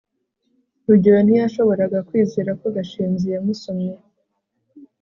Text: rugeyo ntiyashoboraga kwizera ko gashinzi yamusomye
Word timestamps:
rugeyo 0.87 1.19
ntiyashoboraga 1.23 1.99
kwizera 2.07 2.51
ko 2.59 2.65
gashinzi 2.75 3.25
yamusomye 3.35 3.93